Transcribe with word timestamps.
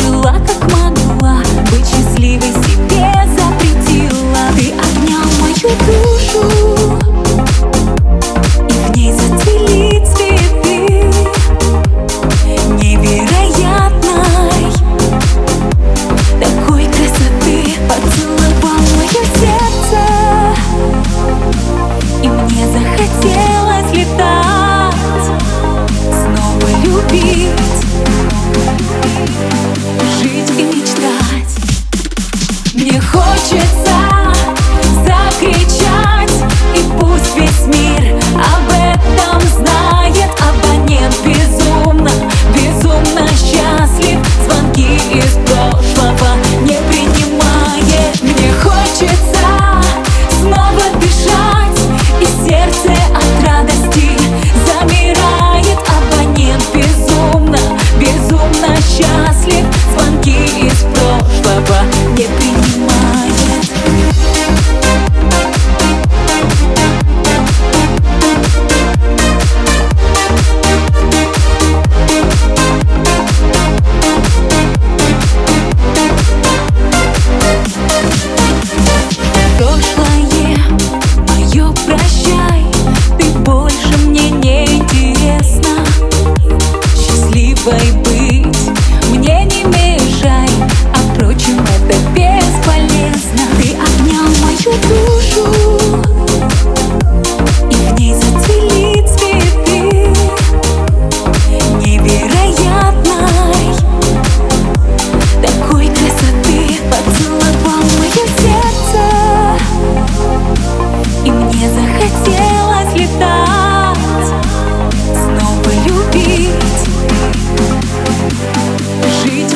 жила 0.00 0.34
как 0.46 0.72
могла. 0.72 1.38
Быть 1.70 1.86
счастливой 1.86 2.52
себе. 2.64 3.19
хочется 33.40 33.89
прошлое. 79.70 80.56
Мое 81.28 81.72
прощай 81.86 82.64
Ты 83.18 83.30
больше 83.40 83.96
мне 84.06 84.30
не 84.30 84.64
интересна. 84.64 85.84
Счастливой 86.96 88.09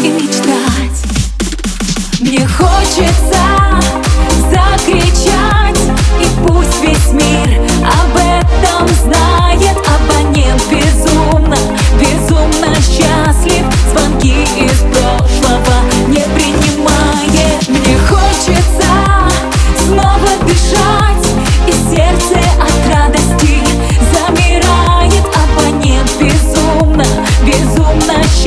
и 0.04 0.09
мечтать. 0.10 1.03
Мне 2.20 2.47
хочется 2.47 3.63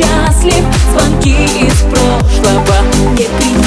счастлив. 0.07 0.63
Звонки 0.91 1.35
из 1.61 1.81
прошлого. 1.81 2.75
Не 3.15 3.23
кричат 3.23 3.66